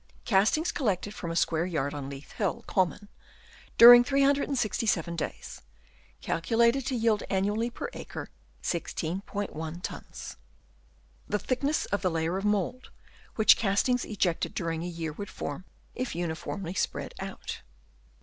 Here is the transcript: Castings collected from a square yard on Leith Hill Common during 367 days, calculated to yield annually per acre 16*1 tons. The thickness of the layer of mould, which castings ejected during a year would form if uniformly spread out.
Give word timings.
Castings 0.25 0.71
collected 0.71 1.13
from 1.13 1.29
a 1.29 1.35
square 1.35 1.67
yard 1.67 1.93
on 1.93 2.09
Leith 2.09 2.31
Hill 2.31 2.63
Common 2.65 3.07
during 3.77 4.03
367 4.03 5.15
days, 5.15 5.61
calculated 6.21 6.87
to 6.87 6.95
yield 6.95 7.21
annually 7.29 7.69
per 7.69 7.87
acre 7.93 8.29
16*1 8.63 9.83
tons. 9.83 10.37
The 11.29 11.37
thickness 11.37 11.85
of 11.85 12.01
the 12.01 12.09
layer 12.09 12.37
of 12.39 12.45
mould, 12.45 12.89
which 13.35 13.55
castings 13.55 14.03
ejected 14.03 14.55
during 14.55 14.81
a 14.81 14.87
year 14.87 15.11
would 15.11 15.29
form 15.29 15.65
if 15.93 16.15
uniformly 16.15 16.73
spread 16.73 17.13
out. 17.19 17.61